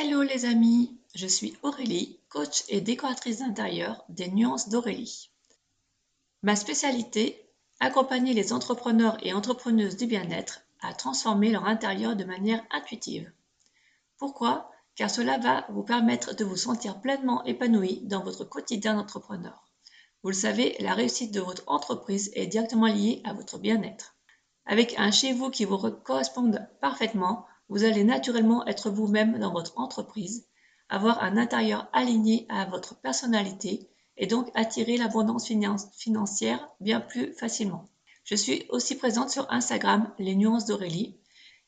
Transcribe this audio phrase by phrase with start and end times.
[0.00, 5.28] Hello les amis, je suis Aurélie, coach et décoratrice d'intérieur des Nuances d'Aurélie.
[6.44, 12.64] Ma spécialité, accompagner les entrepreneurs et entrepreneuses du bien-être à transformer leur intérieur de manière
[12.70, 13.28] intuitive.
[14.18, 14.70] Pourquoi?
[14.94, 19.68] Car cela va vous permettre de vous sentir pleinement épanoui dans votre quotidien d'entrepreneur.
[20.22, 24.14] Vous le savez, la réussite de votre entreprise est directement liée à votre bien-être.
[24.64, 29.78] Avec un chez vous qui vous corresponde parfaitement, vous allez naturellement être vous-même dans votre
[29.78, 30.46] entreprise,
[30.88, 35.50] avoir un intérieur aligné à votre personnalité et donc attirer l'abondance
[35.96, 37.88] financière bien plus facilement.
[38.24, 41.18] Je suis aussi présente sur Instagram, les nuances d'Aurélie,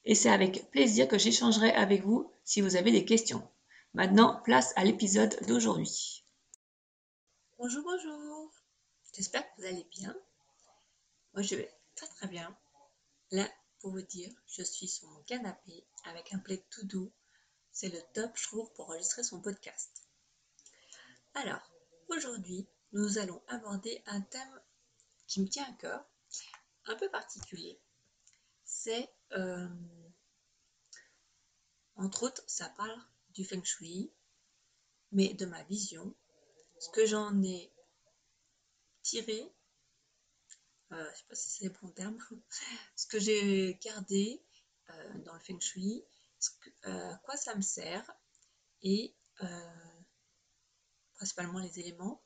[0.05, 3.47] et c'est avec plaisir que j'échangerai avec vous si vous avez des questions.
[3.95, 6.25] Maintenant, place à l'épisode d'aujourd'hui.
[7.59, 8.51] Bonjour, bonjour.
[9.15, 10.15] J'espère que vous allez bien.
[11.35, 12.57] Moi, je vais très très bien.
[13.33, 13.49] Là,
[13.81, 17.13] pour vous dire, je suis sur mon canapé avec un plaid tout doux.
[17.73, 20.03] C'est le top, je pour enregistrer son podcast.
[21.35, 21.71] Alors,
[22.09, 24.61] aujourd'hui, nous allons aborder un thème
[25.27, 26.05] qui me tient à cœur,
[26.87, 27.81] un peu particulier.
[28.65, 29.69] C'est, euh,
[31.97, 32.99] entre autres, ça parle
[33.31, 34.13] du feng shui,
[35.13, 36.15] mais de ma vision,
[36.81, 37.73] ce que j'en ai
[39.03, 39.53] tiré
[40.93, 42.19] euh, je ne sais pas si c'est le bon terme,
[42.97, 44.43] ce que j'ai gardé
[44.91, 46.05] euh, dans le feng shui,
[46.87, 48.11] euh, à quoi ça me sert,
[48.83, 49.15] et
[51.15, 52.23] principalement les éléments,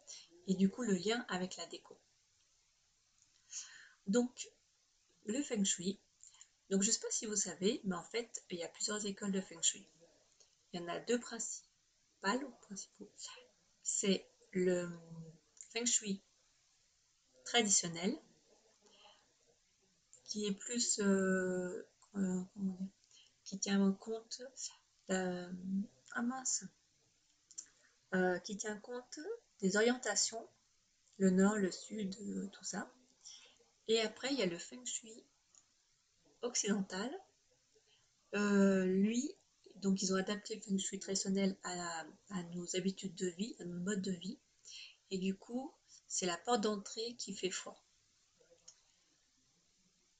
[0.48, 1.96] et du coup le lien avec la déco.
[4.06, 4.48] Donc,
[5.24, 6.00] le feng shui,
[6.70, 9.04] donc je ne sais pas si vous savez, mais en fait, il y a plusieurs
[9.06, 9.86] écoles de feng shui.
[10.72, 13.10] Il y en a deux principales, principaux.
[13.82, 14.90] C'est le
[15.72, 16.22] feng shui
[17.44, 18.18] traditionnel,
[20.24, 21.86] qui est plus euh,
[22.16, 22.42] euh,
[23.44, 24.42] qui tient compte
[25.10, 25.52] euh,
[26.16, 26.22] ah
[28.44, 29.18] qui tient compte
[29.60, 30.48] des orientations,
[31.18, 32.16] le nord, le sud,
[32.52, 32.88] tout ça.
[33.88, 35.24] Et après, il y a le feng shui
[36.42, 37.10] occidental.
[38.32, 39.34] lui,
[39.76, 43.64] donc ils ont adapté le feng shui traditionnel à, à, nos habitudes de vie, à
[43.64, 44.38] nos modes de vie.
[45.10, 45.74] Et du coup,
[46.06, 47.83] c'est la porte d'entrée qui fait foi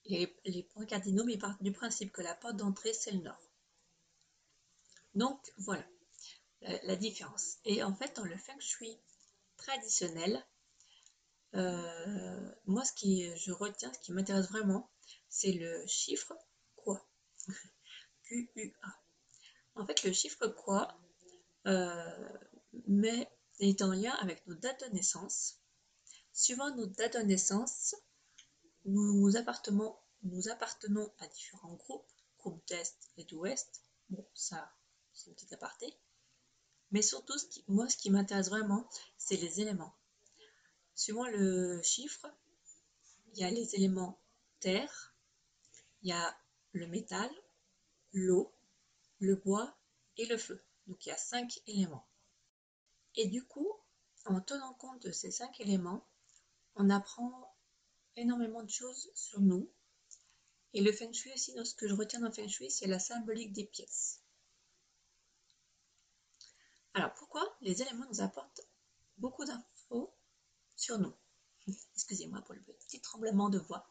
[0.06, 3.50] les, points cardinaux, mais partent du principe que la porte d'entrée, c'est le nord.
[5.14, 5.84] Donc, voilà
[6.82, 7.58] la, différence.
[7.64, 8.98] Et en fait, dans le feng shui
[9.56, 10.44] traditionnel,
[11.54, 14.90] euh, moi, ce qui je retiens, ce qui m'intéresse vraiment,
[15.28, 16.32] c'est le chiffre
[16.76, 17.06] quoi.
[18.24, 18.88] Q-U-A.
[19.76, 20.96] En fait, le chiffre quoi
[21.66, 22.28] euh,
[23.60, 25.60] est en lien avec nos dates de naissance.
[26.32, 27.94] Suivant nos dates de naissance,
[28.84, 33.82] nous appartenons, nous appartenons à différents groupes, groupes d'Est et d'Ouest.
[34.10, 34.72] Bon, ça,
[35.12, 35.96] c'est une petite aparté.
[36.90, 39.94] Mais surtout, ce qui, moi, ce qui m'intéresse vraiment, c'est les éléments.
[40.94, 42.26] Suivant le chiffre,
[43.32, 44.20] il y a les éléments
[44.60, 45.14] terre,
[46.02, 46.36] il y a
[46.72, 47.30] le métal,
[48.12, 48.54] l'eau,
[49.18, 49.76] le bois
[50.16, 50.62] et le feu.
[50.86, 52.06] Donc il y a cinq éléments.
[53.16, 53.72] Et du coup,
[54.26, 56.06] en tenant compte de ces cinq éléments,
[56.76, 57.53] on apprend
[58.16, 59.70] énormément de choses sur nous.
[60.72, 62.98] Et le feng shui aussi, ce que je retiens dans le feng shui, c'est la
[62.98, 64.20] symbolique des pièces.
[66.94, 68.62] Alors pourquoi les éléments nous apportent
[69.18, 70.14] beaucoup d'infos
[70.76, 71.14] sur nous?
[71.94, 73.88] Excusez-moi pour le petit tremblement de voix.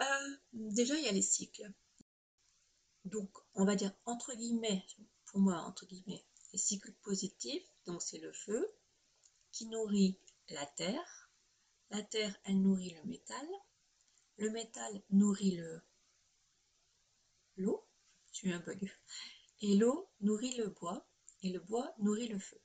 [0.00, 1.70] Euh, déjà, il y a les cycles.
[3.04, 4.86] Donc, on va dire entre guillemets,
[5.26, 7.66] pour moi, entre guillemets, les cycles positifs.
[7.86, 8.74] Donc, c'est le feu
[9.50, 10.18] qui nourrit
[10.48, 11.30] la terre
[11.92, 13.46] la terre, elle nourrit le métal.
[14.38, 15.82] Le métal nourrit le
[17.56, 17.86] l'eau.
[18.32, 18.90] Suis un bug.
[19.60, 21.06] Et l'eau nourrit le bois.
[21.42, 22.58] Et le bois nourrit le feu.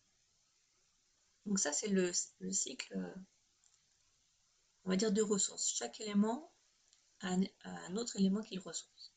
[1.45, 2.11] Donc ça, c'est le,
[2.51, 2.97] cycle,
[4.85, 5.67] on va dire, de ressources.
[5.67, 6.51] Chaque élément
[7.19, 9.13] a un, autre élément qu'il ressource.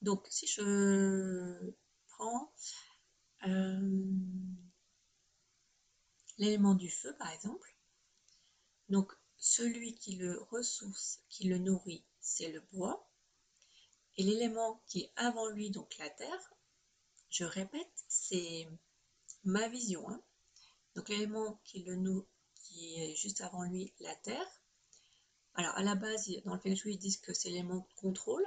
[0.00, 1.72] Donc, si je
[2.08, 2.52] prends
[3.46, 4.12] euh,
[6.38, 7.73] l'élément du feu, par exemple,
[8.94, 13.10] donc, celui qui le ressource, qui le nourrit, c'est le bois.
[14.16, 16.54] Et l'élément qui est avant lui, donc la terre,
[17.28, 18.68] je répète, c'est
[19.42, 20.08] ma vision.
[20.08, 20.22] Hein.
[20.94, 22.28] Donc, l'élément qui le nourrit,
[22.76, 24.62] est juste avant lui, la terre.
[25.54, 28.46] Alors, à la base, dans le Feng Shui, ils disent que c'est l'élément de contrôle.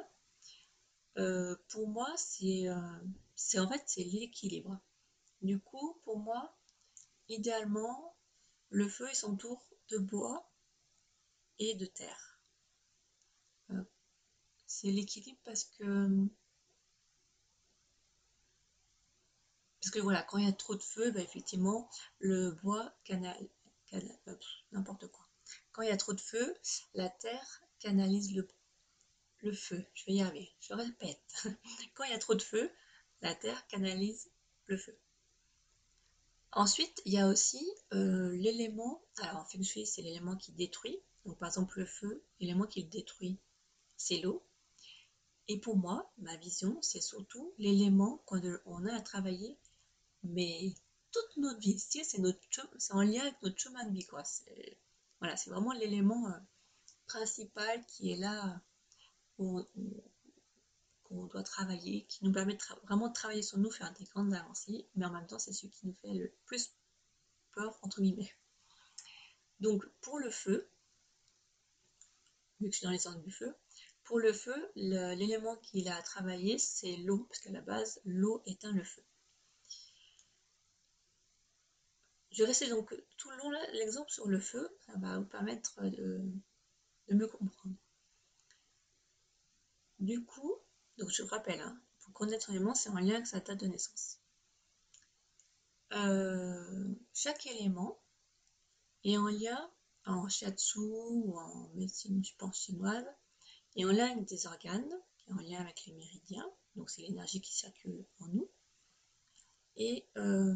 [1.18, 2.08] Euh, pour moi,
[2.44, 3.00] euh,
[3.36, 4.80] c'est en fait c'est l'équilibre.
[5.42, 6.58] Du coup, pour moi,
[7.28, 8.16] idéalement,
[8.70, 10.50] le feu est son tour de bois
[11.60, 12.40] et de terre.
[13.72, 13.84] Euh,
[14.66, 16.28] c'est l'équilibre parce que
[19.88, 21.90] Parce que voilà, quand il y a trop de feu, bah, effectivement,
[22.20, 23.38] le bois canal,
[24.74, 25.26] n'importe quoi.
[25.72, 26.54] Quand il y a trop de feu,
[26.94, 28.46] la terre canalise le,
[29.40, 29.86] le feu.
[29.94, 31.46] Je vais y arriver, je répète.
[31.94, 32.70] Quand il y a trop de feu,
[33.22, 34.30] la terre canalise
[34.66, 35.00] le feu.
[36.54, 41.00] Ensuite, il y a aussi euh, l'élément, alors en Feng Shui, c'est l'élément qui détruit.
[41.26, 43.38] Donc par exemple le feu, l'élément qui le détruit,
[43.98, 44.44] c'est l'eau.
[45.50, 49.58] Et pour moi, ma vision, c'est surtout l'élément qu'on a à travailler,
[50.24, 50.74] mais
[51.12, 51.80] toute notre vie.
[51.80, 54.24] C'est en lien avec notre chemin de vie, quoi.
[55.20, 56.40] Voilà, c'est vraiment l'élément euh,
[57.08, 58.62] principal qui est là
[61.08, 64.88] qu'on doit travailler, qui nous permet vraiment de travailler sur nous, faire des grandes avancées,
[64.96, 66.72] mais en même temps, c'est celui qui nous fait le plus
[67.54, 68.34] peur, entre guillemets.
[69.60, 70.70] Donc, pour le feu,
[72.60, 73.56] vu que je suis dans les sens du feu,
[74.04, 78.42] pour le feu, l'élément qu'il a à travailler, c'est l'eau, parce qu'à la base, l'eau
[78.46, 79.04] éteint le feu.
[82.32, 85.82] Je vais rester donc tout le long l'exemple sur le feu, ça va vous permettre
[85.82, 86.22] de,
[87.10, 87.76] me comprendre.
[90.00, 90.56] Du coup,
[90.98, 93.68] donc je vous rappelle, hein, pour connaître l'élément, c'est en lien avec sa date de
[93.68, 94.20] naissance.
[95.94, 98.00] Euh, chaque élément
[99.04, 99.72] est en lien
[100.06, 103.06] en shiatsu ou en médecine, je pense, chinoise,
[103.76, 107.02] et en lien avec des organes, qui est en lien avec les méridiens, donc c'est
[107.02, 108.50] l'énergie qui circule en nous.
[109.76, 110.56] Et euh,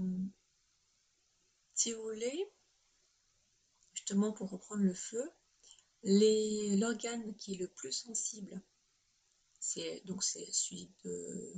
[1.75, 2.51] si vous voulez,
[3.93, 5.31] justement pour reprendre le feu,
[6.03, 8.61] l'organe qui est le plus sensible,
[9.73, 11.53] c'est donc c'est celui de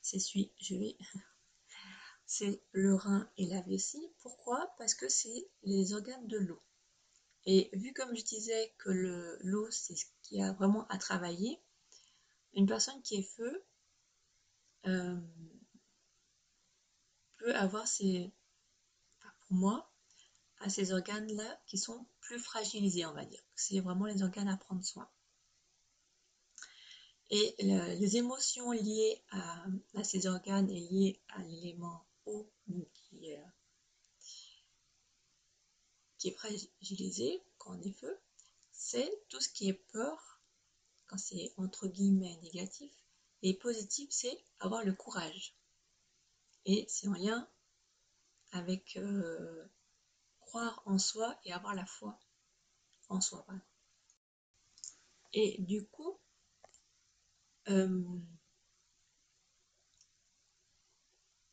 [0.00, 0.96] c'est celui, je vais
[2.26, 4.12] c'est le rein et la vessie.
[4.22, 4.72] Pourquoi?
[4.78, 6.62] Parce que c'est les organes de l'eau.
[7.46, 11.60] Et vu comme je disais que l'eau, c'est ce qui a vraiment à travailler,
[12.52, 13.64] une personne qui est feu
[14.86, 15.16] euh,
[17.38, 18.32] peut avoir ces,
[19.20, 19.90] pour moi,
[20.60, 23.42] à ces organes-là qui sont plus fragilisés, on va dire.
[23.54, 25.08] C'est vraiment les organes à prendre soin.
[27.30, 29.66] Et les émotions liées à,
[30.02, 32.50] ces organes et liées à l'élément eau,
[32.94, 33.42] qui est
[36.16, 38.18] qui est fragilisé quand on est feu,
[38.72, 40.40] c'est tout ce qui est peur,
[41.06, 42.90] quand c'est entre guillemets négatif,
[43.42, 45.54] et positif, c'est avoir le courage.
[46.64, 47.48] Et c'est en lien
[48.50, 49.64] avec euh,
[50.48, 52.18] croire en soi et avoir la foi
[53.10, 53.44] en soi.
[55.34, 56.18] Et du coup,
[57.68, 58.02] euh,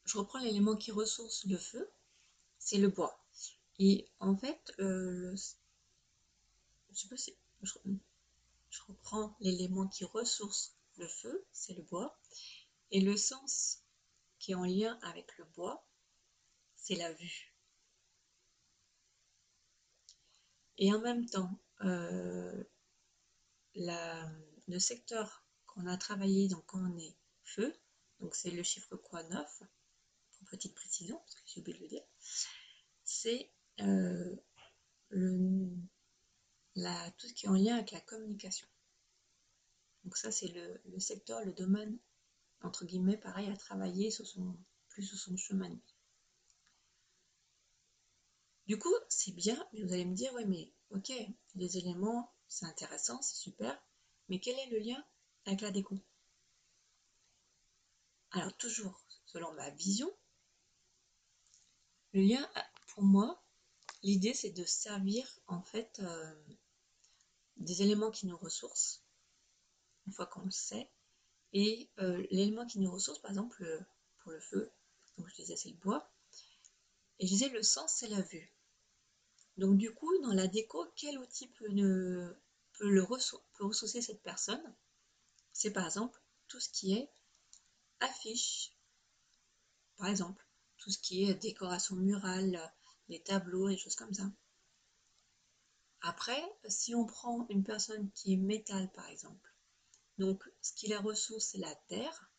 [0.05, 1.91] je reprends l'élément qui ressource le feu,
[2.57, 3.19] c'est le bois.
[3.79, 5.35] Et en fait, euh,
[6.93, 12.17] je reprends l'élément qui ressource le feu, c'est le bois,
[12.91, 13.83] et le sens
[14.39, 15.85] qui est en lien avec le bois,
[16.77, 17.54] c'est la vue.
[20.77, 22.63] Et en même temps, euh,
[23.75, 27.73] le secteur qu'on a travaillé, donc quand on est feu,
[28.19, 29.63] donc c'est le chiffre quoi 9,
[30.37, 32.03] pour petite précision, parce que j'ai oublié de le dire,
[33.03, 33.51] c'est
[33.81, 34.35] euh,
[35.11, 35.77] tout
[37.27, 38.67] ce qui est en lien avec la communication.
[40.03, 41.97] Donc ça, c'est le, secteur, le domaine,
[42.61, 44.57] entre guillemets, pareil, à travailler sur son,
[44.89, 45.94] plus sur son chemin de vie.
[48.67, 51.11] Du coup, c'est bien, mais vous allez me dire, ouais, mais ok,
[51.55, 53.79] les éléments, c'est intéressant, c'est super,
[54.29, 55.03] mais quel est le lien
[55.45, 55.95] avec la déco?
[58.31, 60.11] Alors, toujours selon ma vision,
[62.13, 62.49] le lien,
[62.87, 63.45] pour moi,
[64.05, 66.35] L'idée, c'est de servir en fait euh,
[67.57, 69.01] des éléments qui nous ressourcent,
[70.05, 70.91] une fois qu'on le sait.
[71.53, 73.79] Et euh, l'élément qui nous ressource, par exemple, euh,
[74.19, 74.71] pour le feu,
[75.17, 76.07] donc je disais c'est le bois,
[77.17, 78.54] et je disais le sens, c'est la vue.
[79.57, 84.75] Donc du coup, dans la déco, quel outil peut, le ressourcer cette personne?
[85.53, 87.09] C'est par exemple tout ce qui est
[88.01, 88.73] affiche,
[89.97, 90.45] par exemple,
[90.77, 92.59] tout ce qui est décoration murale,
[93.07, 94.29] les tableaux, des choses comme ça.
[96.01, 99.53] Après, si on prend une personne qui est métal, par exemple,
[100.17, 102.29] donc ce qui la ressource, c'est la terre.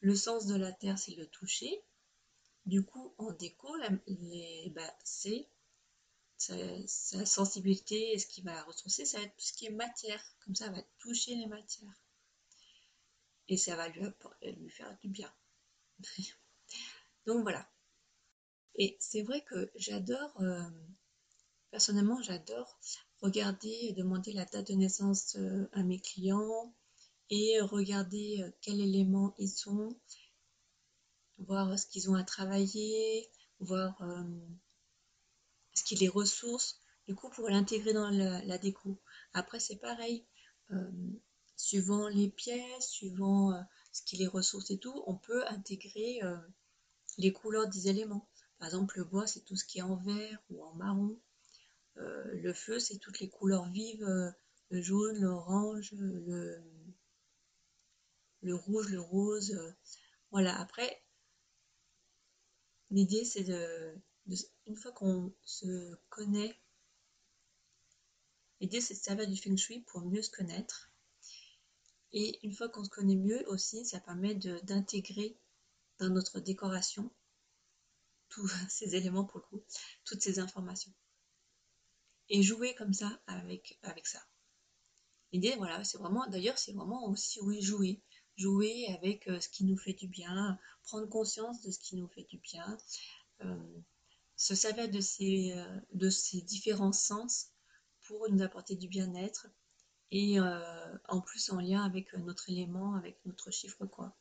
[0.00, 1.82] Le sens de la terre, c'est le toucher.
[2.66, 3.74] Du coup, en déco,
[4.70, 5.48] bah, c'est
[6.36, 10.22] sa, sensibilité et ce qui va ressourcer, ça va être tout ce qui est matière.
[10.44, 12.02] Comme ça, elle va toucher les matières.
[13.48, 15.32] Et ça va lui, faire du bien.
[17.26, 17.68] Donc voilà.
[18.74, 20.68] Et c'est vrai que j'adore, euh,
[21.70, 22.78] personnellement, j'adore
[23.20, 26.74] regarder et demander la date de naissance euh, à mes clients
[27.30, 29.98] et regarder euh, quels éléments ils sont,
[31.38, 34.02] voir ce qu'ils ont à travailler, voir
[35.76, 39.00] ce qui les ressources, du coup pour l'intégrer dans la, déco.
[39.32, 40.26] Après c'est pareil,
[40.72, 40.90] euh,
[41.56, 43.52] suivant les pièces, suivant
[43.92, 46.20] ce qui les ressource et tout, on peut intégrer
[47.18, 48.28] les couleurs des éléments.
[48.58, 51.16] Par exemple le bois c'est tout ce qui est en vert ou en marron,
[51.94, 54.34] le feu c'est toutes les couleurs vives,
[54.70, 56.60] le jaune, l'orange, le,
[58.46, 59.52] le rouge, le rose.
[59.52, 59.72] Euh,
[60.30, 61.02] voilà, après,
[62.90, 63.94] l'idée c'est de,
[64.66, 66.58] une fois qu'on se connaît,
[68.60, 70.90] l'idée c'est de servir du feng shui pour mieux se connaître.
[72.12, 75.36] Et une fois qu'on se connaît mieux aussi, ça permet d'intégrer
[75.98, 77.10] dans notre décoration
[78.28, 79.64] tous ces éléments pour le coup,
[80.04, 80.92] toutes ces informations.
[82.28, 84.20] Et jouer comme ça avec, avec ça.
[85.32, 88.02] L'idée, voilà, c'est vraiment, d'ailleurs, c'est vraiment aussi, jouer
[88.36, 92.08] jouer avec euh, ce qui nous fait du bien, prendre conscience de ce qui nous
[92.08, 92.76] fait du bien,
[93.42, 93.80] euh,
[94.36, 97.48] se servir de ces, euh, de ces différents sens
[98.06, 99.48] pour nous apporter du bien-être
[100.12, 100.38] et
[101.08, 104.16] en plus en lien avec notre élément, avec notre chiffre quoi.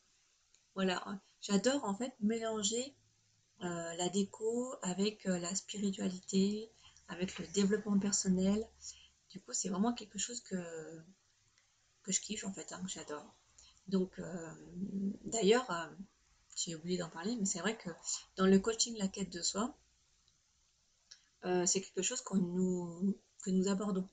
[0.73, 2.95] Voilà, j'adore en fait mélanger
[3.59, 6.71] la déco avec la spiritualité,
[7.07, 8.67] avec le développement personnel.
[9.29, 10.55] Du coup, c'est vraiment quelque chose que,
[12.01, 13.35] que je kiffe en fait, hein, que j'adore.
[13.87, 14.53] Donc, euh,
[15.25, 15.87] d'ailleurs, euh,
[16.55, 17.89] j'ai oublié d'en parler, mais c'est vrai que
[18.35, 19.77] dans le coaching La quête de soi,
[21.45, 24.09] euh, c'est quelque chose qu'on nous, que nous abordons.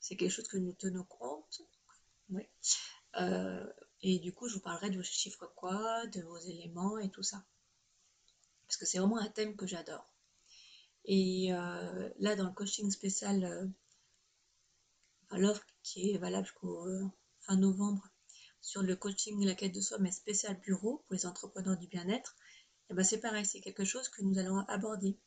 [0.00, 1.62] C'est quelque chose que nous tenons compte.
[4.02, 7.22] et du coup, je vous parlerai de vos chiffres quoi, de vos éléments et tout
[7.22, 7.44] ça.
[8.66, 10.06] Parce que c'est vraiment un thème que j'adore.
[11.04, 13.70] Et là, dans le coaching spécial,
[15.32, 16.86] l'offre qui est valable jusqu'au
[17.40, 18.08] fin novembre,
[18.60, 22.36] sur le coaching la quête de soi, mais spécial bureau pour les entrepreneurs du bien-être,
[22.90, 25.18] eh ben c'est pareil, c'est quelque chose que nous allons aborder.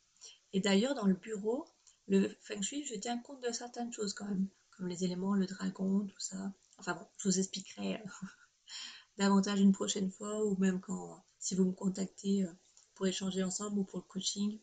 [0.54, 1.66] Et d'ailleurs, dans le bureau,
[2.08, 5.44] le feng shui, je tiens compte de certaines choses quand même, comme les éléments, le
[5.46, 6.52] dragon, tout ça.
[6.78, 8.06] Enfin bon, je vous expliquerai euh,
[9.18, 12.52] davantage une prochaine fois, ou même quand, si vous me contactez euh,
[12.94, 14.58] pour échanger ensemble ou pour le coaching.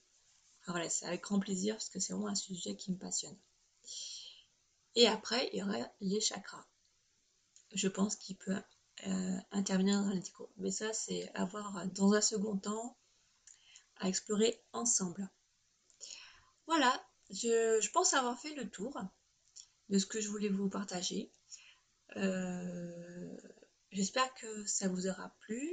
[0.62, 3.38] Enfin voilà, c'est avec grand plaisir parce que c'est vraiment un sujet qui me passionne.
[4.95, 6.65] Et après, il y aura les chakras
[7.74, 8.62] je pense qu'il peut
[9.07, 10.50] euh, intervenir dans déco.
[10.57, 12.98] Mais ça, c'est à voir dans un second temps,
[13.98, 15.29] à explorer ensemble.
[16.68, 19.00] Voilà, je, pense avoir fait le tour
[19.89, 21.32] de ce que je voulais vous partager.
[22.18, 23.38] Euh,
[23.91, 25.70] j'espère que ça vous aura plu.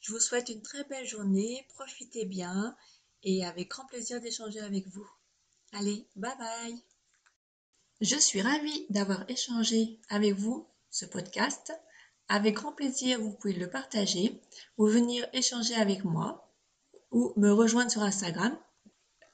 [0.00, 2.76] Je vous souhaite une très belle journée, profitez bien
[3.22, 5.08] et avec grand plaisir d'échanger avec vous.
[5.72, 6.82] Allez, bye bye
[8.00, 11.72] Je suis ravie d'avoir échangé avec vous ce podcast.
[12.28, 14.40] Avec grand plaisir, vous pouvez le partager
[14.78, 16.50] ou venir échanger avec moi
[17.10, 18.58] ou me rejoindre sur Instagram.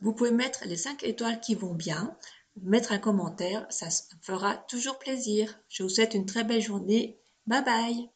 [0.00, 2.16] Vous pouvez mettre les 5 étoiles qui vont bien,
[2.62, 3.88] mettre un commentaire, ça
[4.22, 5.58] fera toujours plaisir.
[5.68, 7.20] Je vous souhaite une très belle journée.
[7.46, 8.10] Bye bye